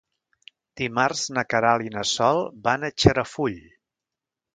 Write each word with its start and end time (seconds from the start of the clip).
Dimarts 0.81 1.25
na 1.37 1.43
Queralt 1.53 1.87
i 1.89 1.93
na 1.97 2.05
Sol 2.13 2.41
van 2.69 2.87
a 2.87 2.91
Xarafull. 3.05 3.61